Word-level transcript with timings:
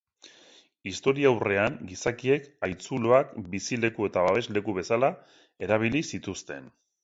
Historiaurrean, 0.91 1.75
gizakiek 1.91 2.47
haitzuloak 2.69 3.37
bizileku 3.53 4.09
eta 4.11 4.27
babesleku 4.31 4.77
bezala 4.81 5.15
erabili 5.69 6.07
zituzten. 6.13 6.71